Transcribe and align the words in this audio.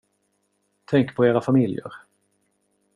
Tänk 0.85 1.15
på 1.15 1.25
era 1.25 1.41
familjer. 1.41 1.93